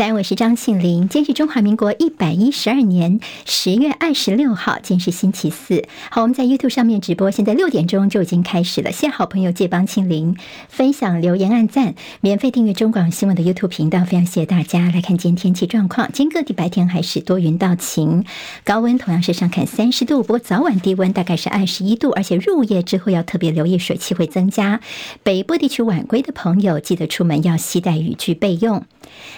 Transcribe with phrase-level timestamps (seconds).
[0.00, 1.10] 在安，我是张庆玲。
[1.10, 5.84] 今天是中华民国一百一十二年十月二十六号，今天是星期四。
[6.10, 8.92] 好，我们在 YouTube 上面直播，现在六点钟就已经开始了。
[8.92, 10.38] 谢好朋友借帮庆玲
[10.70, 14.02] 分享、留言、按赞，免费订阅中广新闻的 YouTube 频道。
[14.06, 16.10] 非常谢谢大家来看今天天气状况。
[16.14, 18.24] 今天各地白天还是多云到晴，
[18.64, 24.80] 高温同样是上看三十度，不过早晚低温大概是二十一度，而且入夜之后要特别留意水汽会增加。
[25.22, 28.86] 北部地区晚归的朋友记得出门要携带雨具备用。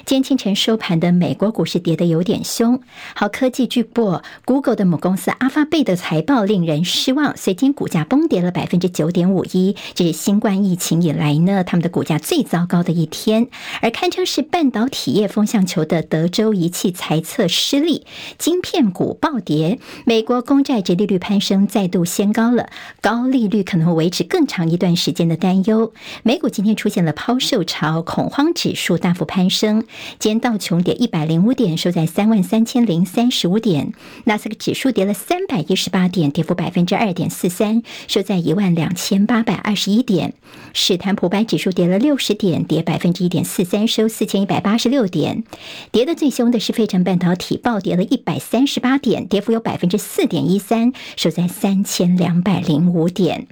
[0.05, 2.81] 今天清晨收盘的美国股市跌得有点凶。
[3.15, 13.49] 好，科技巨擘 Google 的母公司阿发贝的财报令人失望，随今股价崩跌了百分之九点五一，这是新冠疫情以来呢，他们的股价最糟糕的一天。
[13.81, 18.05] 而堪称是半导体业风向球的德州仪器财测失利，
[18.37, 19.79] 晶片股暴跌。
[20.05, 22.69] 美国公债殖利率攀升，再度掀高了，
[23.01, 25.93] 高利率可能会维持更长一段时间的担忧。
[26.25, 29.53] 美股今天出现了抛售潮，恐慌指数大幅攀升。
[29.63, 29.85] 升，
[30.19, 33.93] 今天道琼跌一百零五点，收在三万三千零三十五点；
[34.25, 40.33] 纳斯克指数跌了三百一十八点，跌幅百分之二点四三，收在一万两千八百二十一点；
[40.75, 45.45] 史坦普白指数跌了六十点，跌百分之一点四三，收四千一百八十六点。
[45.93, 53.47] 跌得最凶的是费城半导体，暴跌了一百三十八点，跌幅有百分之四点一三，收在三千两百零五点。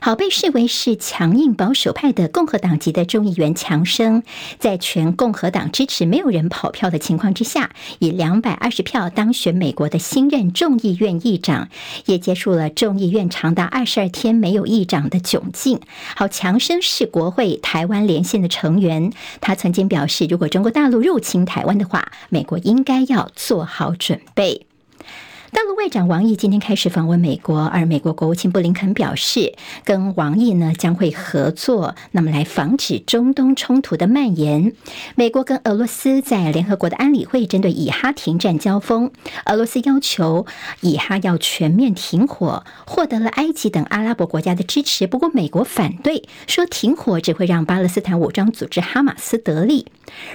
[0.00, 4.22] 好，被视为是强硬保守派的共和党籍的众议员强生，
[4.58, 11.68] 在全共和党支持没有人跑票的情况之下，以两百二十票当选美国的新任众议院议长，
[12.04, 15.80] 也结束了众议院长达二十二天没有议长的窘境。
[16.14, 24.65] 好，强生是国会台湾连线的成员，他曾经表示，如果中国大陆入侵台湾的话，美国应该要做好准备。
[25.52, 34.72] 大陆外长王毅今天开始访问美国，而美国国务卿布林肯表示，跟王毅呢将会合作，那么来防止中东冲突的蔓延。
[35.14, 39.12] 美国跟俄罗斯在联合国的安理会针对以哈停战交锋，
[39.44, 40.46] 俄罗斯要求
[40.80, 45.06] 以哈要全面停火，获得了埃及等阿拉伯国家的支持。
[45.06, 49.86] 不过美国反对，说停火只会让巴勒斯坦武装组织哈马斯得利。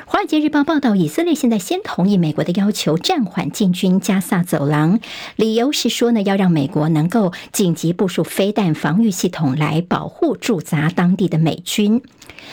[0.05, 4.99] 华尔街日报报道，以色列现在先同意美国的要求，暂缓进军加萨走廊。
[5.35, 12.01] 理由是说呢，要让美国能够紧急部署飞弹防御系统来保护驻扎当地的美军。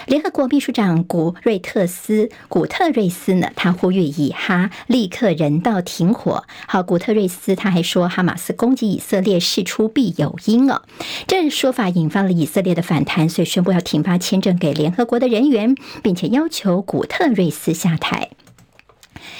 [0.06, 6.44] 联合国秘书长古瑞特斯古特瑞斯呢，他呼吁以哈立刻人道停火。
[6.66, 10.82] 好，古特瑞斯他还说，哈马斯攻击以色列事出必有因哦。
[11.26, 18.30] 这说法引发了以色列的反弹，所以宣布要停发签证给联合国的人员，并且要求古特瑞斯下台。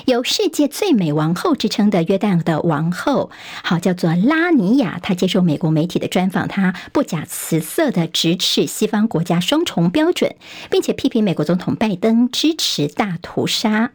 [0.06, 3.31] 有世界最美王后之称的约旦的王后，
[3.62, 4.99] 好，叫做拉尼亚。
[5.03, 10.34] 她接受美国媒体的专访，她不假辞色的直斥西方国家双重标准，
[10.71, 13.91] 并且批评美国总统拜登支持大屠杀。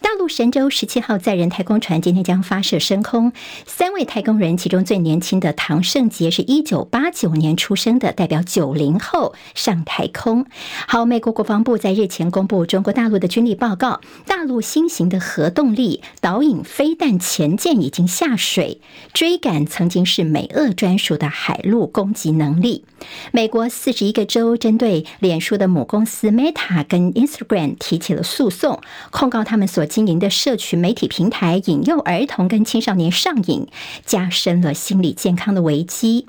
[0.00, 3.32] 大陆神舟十七号载人太空船今天将发射升空，
[3.66, 10.46] 三位太空人，其中最年轻的唐胜杰是一九八九年出生的，代表九零后上太空。
[10.86, 18.80] 好，美国国防部在日前公布中国大陆的军力报告，大陆新型的核动力导引飞弹潜舰已经下水，
[19.12, 22.84] 追赶曾经是美俄专属的海陆攻击能力。
[23.32, 28.80] 美国四十一个州针对脸书的母公司 Meta 跟 Instagram 提起了诉讼，
[29.10, 33.66] 控告他们所经营的社群媒体平台引诱儿童跟青少年上瘾，
[34.06, 36.26] 加深了心理健康的危机。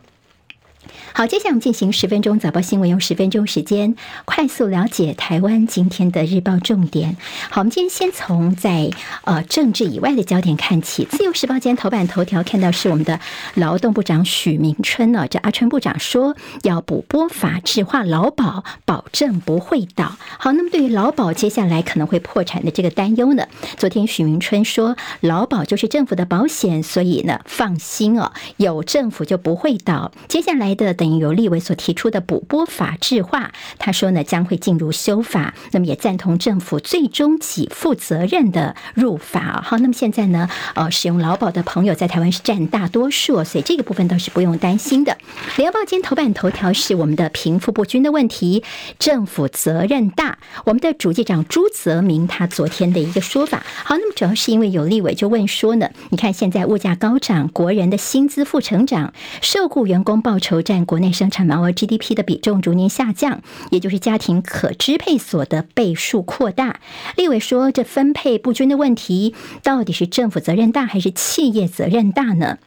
[1.13, 3.95] 好，接下来我们进行十分钟早报新闻，用十分钟时间
[4.25, 7.17] 快速了解台湾今天的日报重点。
[7.49, 8.89] 好，我们今天先从在
[9.23, 11.05] 呃政治以外的焦点看起。
[11.05, 13.19] 自由时报今天头版头条看到是我们的
[13.55, 20.15] 劳动部长许明春呢，这阿春部长说要补拨法制化劳保，保证不会倒。
[20.37, 23.45] 好，那么对于劳保接下来可能会破产的这个担忧呢，
[23.77, 30.11] 昨天许明春说劳保就是政府的保险，所以呢放心哦，有政府就不会倒。
[30.27, 30.93] 接下来的。
[30.93, 39.61] 等于由立委所提出的补拨法制化，他说呢将会进入修法，那么也赞同政府最终给负责任的入法。
[39.63, 45.17] 好，那么现在呢，呃，使用劳保的朋友在台湾是占大多数，所以这个部分倒是不用担心的。
[45.57, 48.63] 联合报今天头版头条是我们的贫富不均的问题，
[48.97, 50.37] 政府责任大。
[50.65, 63.41] 我们的主计长朱泽明他昨天的一个说法，好，那么主要是因为有立委就问说呢，你看现在物价高涨，国人的薪资负成长，受雇员工报酬占国内生产毛额 GDP 的比重逐年下降，
[63.71, 66.79] 也就是家庭可支配所得倍数扩大。
[67.15, 72.57] 立委说，这分配不均的问题，到底是政府责任大还是企业责任大呢？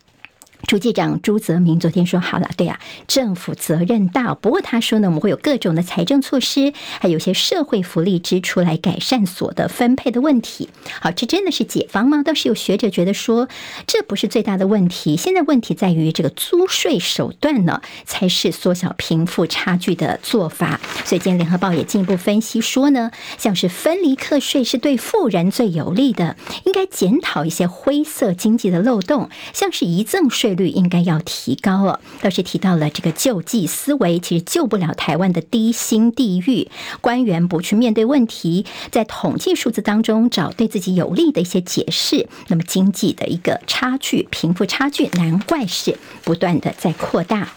[0.66, 4.34] 主计长朱泽民昨天说：“好了，对啊，政府责任大。
[4.34, 10.70] 不过他说呢，我们会有各种的财政措施，还有些社会福利支出来改善所得分配的问题。
[11.00, 12.22] 好，这真的是解方吗？
[12.22, 13.48] 倒是有学者觉得说，
[13.86, 15.16] 这不是最大的问题。
[15.16, 20.80] 现在问题在于这个租税手段呢，才是缩小贫富差距的做法。
[21.04, 36.68] 所以今天联合报也进一步分析说呢，像是分离课税是对富人最有利的，应该检讨一些灰色经济的漏洞，像是遗赠税。”率应该要提高哦，倒是提到了这个救济思维，其实救不了台湾的低薪地狱。
[37.00, 47.52] 官员不去面对问题，在统计数字当中找对自己有利的一些解释，那么经济的一个差距、贫富差距，难怪是不断的在扩大。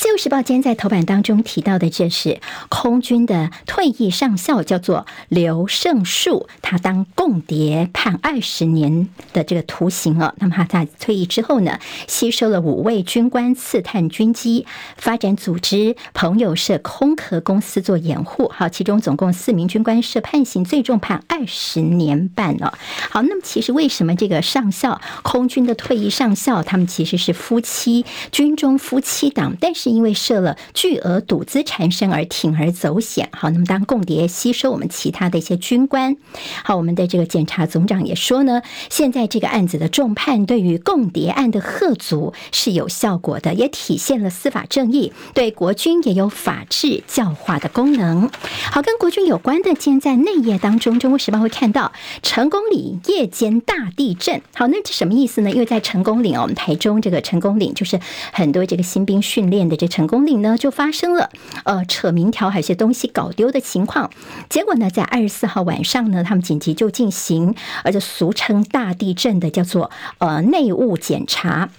[0.00, 10.32] 自由时报今天在头版当中提到的，这是空军的退役上校，叫做刘胜树，他当共谍判二十年的这个徒刑哦。
[10.38, 14.64] 那么他在退役之后呢，吸收了五位军官刺探军机，
[14.96, 18.48] 发展组织朋友社空壳公司做掩护。
[18.48, 22.72] 好，其中总共四名军官涉判刑，最重判二十年半哦。
[23.10, 29.89] 好，那么其实为什么这个上校空军的退役上校，他们其实是夫妻，军中夫妻档，但是。
[29.90, 36.16] 因为设了巨额赌资缠身而铤而走险，好，那么当共谍吸收我们其他的一些军官，
[36.62, 48.30] 好，我们的这个检察总长也说呢，现在这个案子的重判对于共谍案的吓阻是有效果的，也体现了司法正义，对国军也有法治教化的功能。
[48.70, 51.90] 好，跟国军有关的，今天在内页当中，《中国时报》会看到
[52.22, 54.40] 成功岭夜间大地震。
[54.54, 55.50] 好，那这什么意思呢？
[55.50, 57.98] 因为在成功岭哦，我们台中这个成功岭就是
[58.32, 59.79] 很多这个新兵训练的。
[59.80, 61.30] 这成功岭呢，就发生了
[61.64, 64.10] 呃扯民条，还有些东西搞丢的情况。
[64.50, 71.70] 结果呢，在二十四号晚上呢，他们紧急就进行，而且俗称大地震的叫做呃内务检查。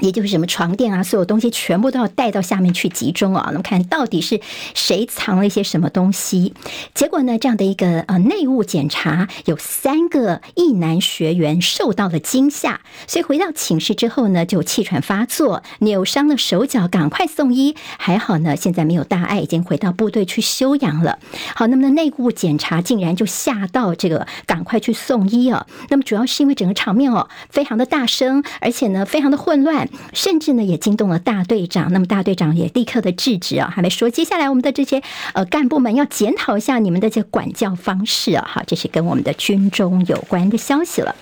[0.00, 3.48] 也就是什么床垫啊，所有东西全部都要带到下面去集中啊。
[3.52, 4.40] 那么看到底是
[4.74, 6.54] 谁藏了一些什么东西？
[6.94, 17.76] 结果呢，这样的一个呃内务检查，有三个一男学员受到了惊吓，所以回到寝室之后呢，就气喘发作，扭伤了手脚，赶快送医。
[17.98, 21.18] 还好呢，现在没有大碍，已经回到部队去休养了。
[21.54, 25.66] 好，那么呢，内务检查竟然就吓到这个赶快去送医啊。
[25.88, 29.88] 那么主要是因为整个场面哦，非常的大声，而且呢，非常的混乱。
[30.12, 31.92] 甚至呢，也惊动了大队长。
[31.92, 35.02] 那么大队长也立刻的制止啊，还没说接下来我们的这些
[35.34, 38.46] 呃干部们要检讨一下你们的这管教方式啊。
[38.50, 41.14] 好，这是跟我们的军中有关的消息了。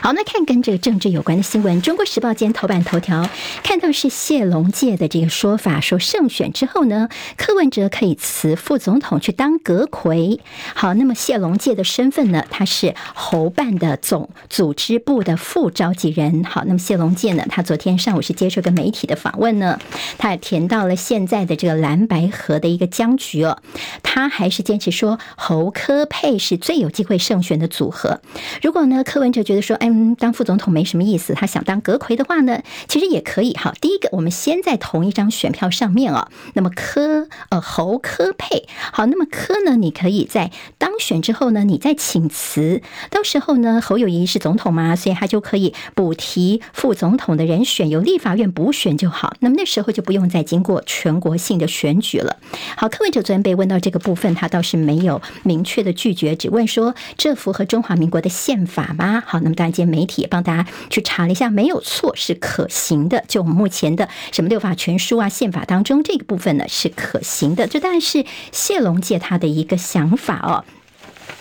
[0.00, 3.28] 好，那看跟这个政治有关的新闻，《中国时报》今天头版头条
[3.62, 10.38] 看到是谢龙介的这个说法，说胜选之后呢，柯文哲可以辞副总统去当阁揆。
[10.74, 16.44] 好，那么谢龙介的身份呢，他是侯办的总组织部的副召集人。
[16.44, 19.80] 好，那么谢龙介呢，他昨天上午是接受个媒体的访问呢，
[20.16, 23.58] 他也填到了现在的这个蓝白河的一个僵局哦，
[24.02, 28.20] 他还是坚持说侯柯配是最有机会胜选的组合。
[28.62, 31.32] 如果呢，柯文哲觉得说，嗯，当副总统没什么意思。
[31.32, 33.56] 他想当阁魁的话呢，其实也可以。
[33.56, 36.28] 好，第一个，我们先在同一张选票上面啊。
[36.52, 42.82] 那么柯呃侯柯配好，那么柯呢，你可以在当选之后呢，你再请辞。
[43.10, 49.34] 到时候呢，侯友谊是总统嘛，所以他就可以补提副总统的人选，由立法院补选就好。
[49.40, 52.36] 那么那时候就不用再经过全国性的选举了。
[52.76, 59.22] 好，柯文哲昨天被问到这个部分，他倒是没有明确的拒绝，只问说这符合中华民国的宪法吗？
[59.26, 59.78] 好，那么当然。
[59.86, 63.22] 媒体也帮大家去查了一下，没有错，是可行的。
[63.28, 67.68] 就我们目前的什么六法全书啊、宪法当中这个部分呢，是可行的。
[67.68, 70.64] 这当然是谢龙介他的一个想法哦。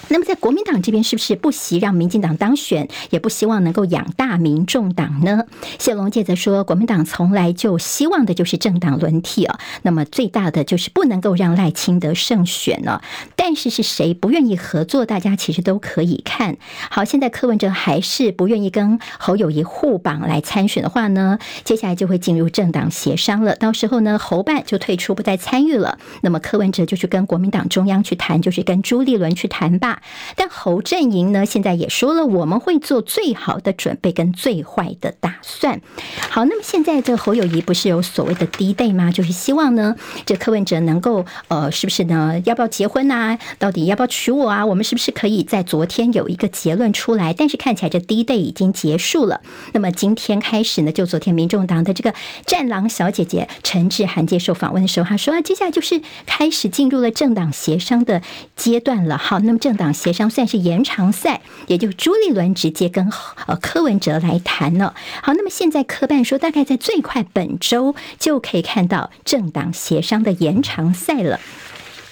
[0.09, 5.45] 那么在国民党这边是不是不惜让民进党当选，也不希望能够养大民众党呢？
[5.79, 9.59] 谢龙介则说，国民党从来就希望的就是政党轮替啊。
[9.83, 13.01] 那么最大的就是不能够让赖清德胜选呢。
[13.35, 16.57] 但是是谁不愿意合作，大家其实都可以看
[16.89, 17.05] 好。
[17.05, 23.55] 现在柯文哲还是不愿意跟侯友谊互绑来参选的话呢，接下来就会进入政党协商了。
[23.55, 25.97] 到时候呢，侯办就退出不再参与了。
[26.21, 29.96] 那么柯文哲就去跟国民党中央去谈，就是跟朱立伦去谈吧。
[30.35, 35.81] 但侯阵营呢，现在也说了，我们会做最好的准备跟最坏的打算。
[36.29, 39.11] 好，那么现在这侯友谊不是有所谓的低 day 吗？
[39.11, 42.41] 就是希望呢，这柯文哲能够呃，是不是呢？
[42.45, 43.37] 要不要结婚啊？
[43.57, 44.65] 到底要不要娶我啊？
[44.65, 47.33] 我们是不是可以在昨天有一个结论出来？
[47.33, 49.41] 但是看起来这低 day 已经结束了。
[49.73, 52.13] 那么今天开始呢，就昨天民众党的这个
[52.45, 58.21] 战狼小姐姐陈志涵接受访问的时候，她说啊，接下来就是开始进入了政党协商的
[58.55, 59.17] 阶段了。
[59.17, 59.86] 好，那么政党。
[59.93, 63.09] 协商算是延长赛，也就朱立伦直接跟
[63.45, 64.93] 呃柯文哲来谈了。
[65.21, 71.39] 好，那么现在科办说，大概在最快本周就可以看到政党协商的延长赛了。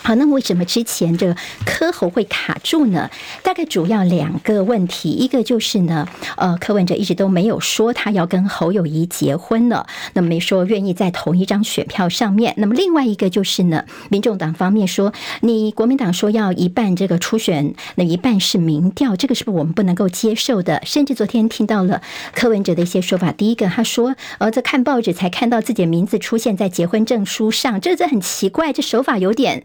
[0.06, 1.36] 好，那为什么之前这个
[1.66, 3.10] 柯侯会卡住呢？
[3.42, 6.08] 大概主要两个问题，一个就是呢，
[6.38, 12.54] 呃，柯文哲一直都没有说他要跟侯友谊结婚了，那么没说愿意在同一张选票上面。
[12.58, 20.84] 那么另外一个就是呢，民众党方面说，你国民党说要一半这个初选，那一半是民调，这个是不是我们不能够接受的？
[20.86, 22.04] 甚至昨天听到了
[22.36, 29.64] 柯文哲的一些说法，第一个他说，呃，在看报纸才看到自己的名字出现在结婚证书上，这这很奇怪，这手法有点。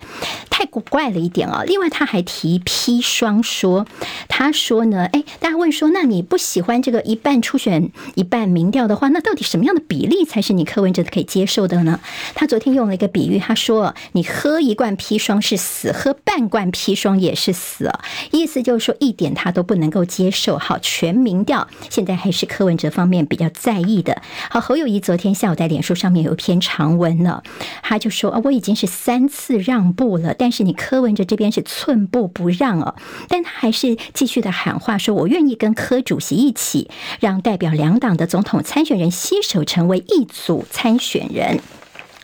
[0.48, 1.62] 太古怪了一点啊！
[1.66, 3.86] 另外，他还提砒霜说，
[4.28, 12.00] 他说呢，哎，大家问说，那你不喜欢这个一半初选一半民调的话，那到底什么样的比例才是你柯文哲可以接受的呢？
[12.34, 17.90] 他昨天用了一个比喻，他说，你喝一罐砒霜是死，喝半罐砒霜也是死，
[18.30, 20.58] 意思就是说一点他都不能够接受。
[20.58, 24.20] 好，全民调现在还是柯文哲方面比较在意的。
[24.50, 27.42] 好，侯友谊昨天下午在脸书上面有一篇长文呢，
[27.82, 30.19] 他就说啊，我已经是三次让步了。
[30.38, 32.94] 但是你柯文哲这边是寸步不让哦，
[33.28, 41.60] 但他还是继续的喊话说：“我愿意跟柯主席一起，让代表两党的总统参选人携手成为一组参选人。”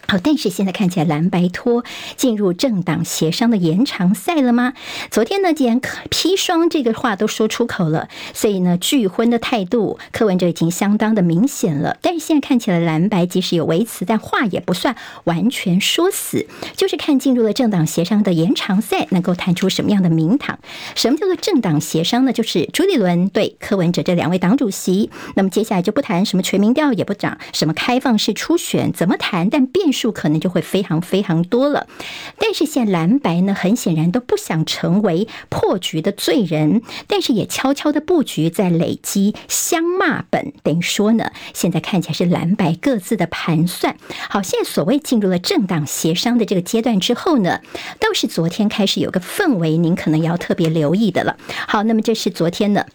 [0.09, 1.85] 好，但是现在看起来蓝白拖
[2.17, 4.73] 进入政党协商的延长赛了吗？
[5.11, 11.97] 昨天呢，既然砒霜这个话都说出口了，所以呢，拒婚的态度柯文哲已经相当的明显了。
[12.03, 14.95] 但是现在看起来蓝白即使有维持，但话也不算
[15.25, 16.47] 完全说死，
[16.77, 20.61] 就是看进入了政党协商的延长赛，能够谈出什么样的名堂。
[20.95, 22.33] 什么叫做政党协商呢？
[22.33, 29.51] 就是朱立伦对柯文哲这两位党主席，那么接下来就不谈什么全民调，也不讲什么开放式初选，怎么谈？
[29.51, 29.96] 但变。
[29.97, 31.87] 数可能就会非常非常多了，
[32.39, 43.97] 但是现在蓝白呢，很显然都不想成为破局的罪人，但是也悄悄的布局在累积相骂本，等于说呢，现在看起来是蓝白各自的盘算。
[44.29, 47.61] 好，现在所谓进入了政党协商的这个阶段之后呢，
[47.99, 51.37] 倒是昨天开始有个氛围，您可能要特别留意的了。
[51.67, 52.87] 好，那么这是昨天的。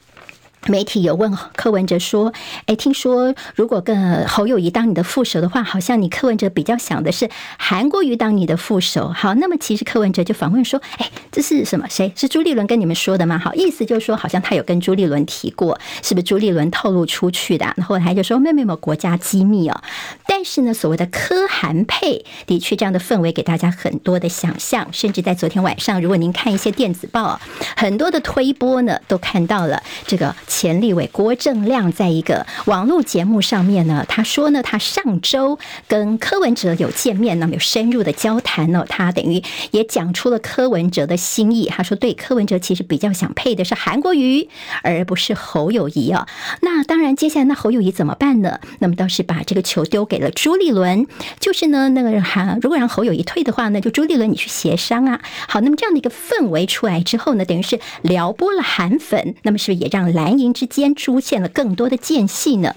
[0.68, 2.32] 媒体有问柯文哲说
[2.68, 7.28] ：“哎，听说如果跟侯友谊当你的副手的话，好像你柯文哲比较想的是
[7.58, 9.10] 韩国瑜当你的副手。
[9.10, 11.88] 好，那么其实柯文哲就反问说：‘哎，这是什么？
[11.90, 17.66] 谁是朱立伦跟你们说的吗？’好，意思就是说，好像他有跟朱立伦提过，是不是朱立伦透露出去的？
[17.76, 19.82] 然后他就说：‘没有没，国家机密哦。’
[20.28, 24.88] 但是呢，所谓的柯韩配，的确这样的氛围给大家很多的想象。
[24.92, 27.42] 甚至在昨天晚上，如果您看一些电子报，
[27.76, 39.42] 很多的推播呢，都看到了这个。”前立委郭正亮在一个网络节目上面呢，他说呢，他上周跟柯文哲有见面，那么有深入的交谈呢，他等于
[39.72, 41.68] 也讲出了柯文哲的心意。
[41.68, 44.50] 他说，对柯文哲其实比较想配的是韩国瑜，
[44.84, 46.28] 而不是侯友谊啊。
[46.60, 48.60] 那当然，接下来那侯友谊怎么办呢？
[48.80, 51.08] 那么倒是把这个球丢给了朱立伦，
[51.40, 55.22] 就是呢，那个韩如果让侯友谊退的话呢，就朱立伦你去协商啊。
[55.48, 60.41] 好，那么这样的一个氛围出来之后呢，等于是撩拨了韩粉，那么是不是也让蓝？
[60.50, 62.76] 之间出现了更多的间隙呢？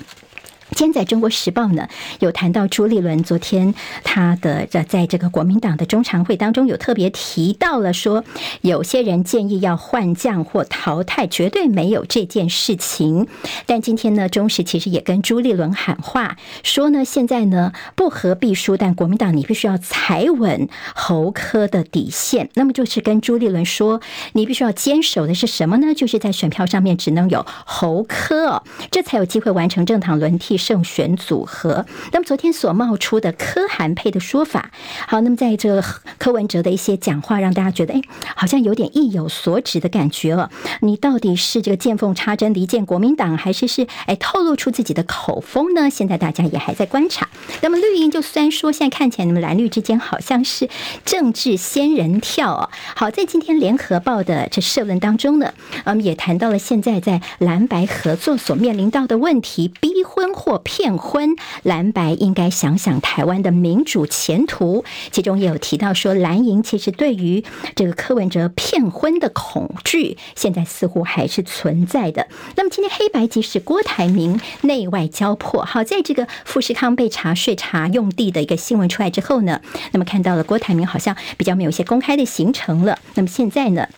[0.74, 1.88] 今天在中国时报呢，
[2.18, 8.24] 有谈到朱立伦昨天他的在在这个国民党的中常会当中，有特别提到了说，
[8.60, 13.28] 有些人建议要换将或淘汰，绝对没有这件事情。
[13.66, 22.50] 但今天呢，中时其实也跟朱立伦喊话，说呢，现在呢不和必输，但国民党你必须要踩稳侯科的底线。
[22.54, 24.00] 那么就是跟朱立伦说，
[24.32, 25.94] 你必须要坚守的是什么呢？
[25.94, 30.58] 就是在选票上面只能有侯科，这才有机会完成政党轮替。
[30.64, 34.70] 胜选组合，那么昨天所冒出的柯韩配的说法，
[35.06, 35.84] 好，那么在这
[36.16, 38.00] 柯文哲的一些讲话，让大家觉得，哎，
[38.34, 40.50] 好像有点意有所指的感觉了。
[40.80, 45.90] 你到底是这个见缝插针离间国民党，还是是哎透露出自己的口风呢？
[45.90, 47.28] 现在大家也还在观察。
[47.60, 50.70] 那么绿营就虽然说现在看起来你们蓝绿之间好像是
[51.04, 52.70] 政治仙人跳哦。
[52.96, 55.52] 好，在今天联合报的这社论当中呢，
[55.84, 60.24] 嗯，也谈到了现在在蓝白合作所面临到的问题，逼婚。
[60.34, 64.84] 或骗婚，蓝白应该想想台湾的民主前途。
[65.10, 67.44] 其中也有提到说，蓝营其实对于
[67.74, 72.28] 这个柯文哲骗婚的恐惧，现在似乎还是存在的。
[72.56, 79.60] 那么今天黑白即使郭台铭内外交迫，好，在这个富士康被查税查用地的一个新闻出来之后呢，
[79.92, 82.98] 那么看到了郭台铭好像比较没有一些公开的行程了。
[83.14, 83.88] 那么现在呢？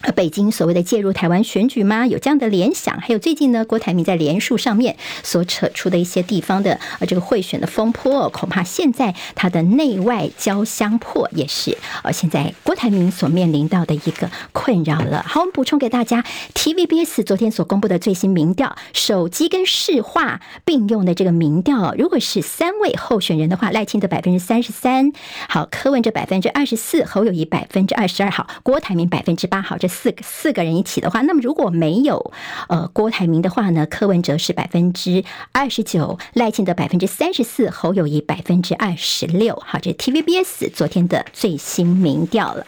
[0.00, 2.06] 呃，北京所谓的介入台湾选举吗？
[2.06, 3.00] 有这样的联想？
[3.00, 15.24] 还有最近呢，郭台铭在连署上面所扯出的一些地方的呃这个贿选的风波，恐怕现在他的内外交相迫，也是呃现在郭台铭所面临到的一个困扰了。
[15.26, 16.24] 好，我们补充给大家
[16.54, 25.10] ，TVBS 昨天所公布的最新民调，手机跟市话并用的这个民调，如果是三位候选人的话，赖清德百分之三十三，
[25.48, 29.87] 好，柯文哲百分之二十四，侯友谊百分之二十二，好，郭台铭百分之八，好，这。
[29.88, 32.32] 四个四个人一起的话，那么如果没有
[32.68, 39.60] 呃郭台铭的话呢，柯文哲是百分之二十九，赖清德百分之三十四，侯友谊百分之二十六。
[39.66, 42.66] 好，这 TVBS 昨天的最新民调了。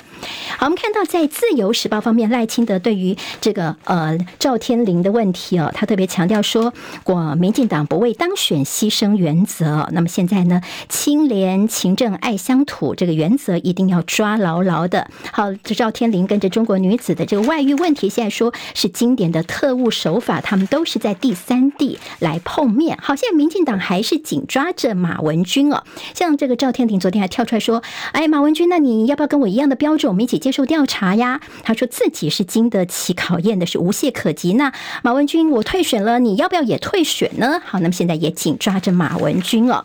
[0.58, 6.72] 好，我们看到在自由时报方面，赖清德对于这个呃赵天麟的问题哦，他特别强调说，
[7.02, 9.88] 过民进党不为当选牺牲原则。
[9.92, 15.10] 那么现在呢，清廉勤政爱乡土这个原则一定要抓牢牢的。
[15.32, 22.98] 好，这赵天麟跟着中国女子的这个外遇问题，现在说是经典的特务手法，他们都是在第三地来碰面。
[23.00, 30.10] 好，现在民进党还是紧抓着马文君哦，像这个赵天庭昨天还跳出来说，哎，马文君，那你要不要跟我一样的标准？
[30.10, 31.40] 我们一起接受调查呀。
[31.62, 34.54] 他说自己是经得起考验的，是无懈可击。
[34.54, 37.60] 那马文君，我退选了，你要不要也退选呢？
[37.64, 39.84] 好，那么现在也紧抓着马文君哦。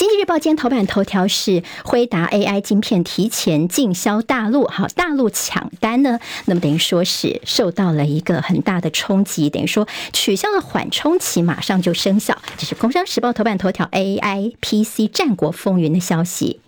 [0.00, 12.34] 经济日报今天头版头条是辉达 AI 晶片提前进销大陆，好，大陆抢单呢，那么等于说是受到了一个很大的冲击，等于说取消了缓冲期，马上就生效。
[12.56, 16.60] 这是工商时报头版头条 AI PC 战国风云的消息。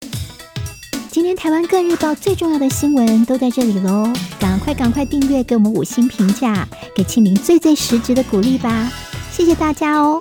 [1.10, 4.12] 今天台湾各日报最重要的新闻都在这里喽！
[4.38, 8.92] 赶快赶快订阅，给我们五星评价，给庆明最最实质的鼓励吧！
[9.30, 10.20] 谢谢大家哦！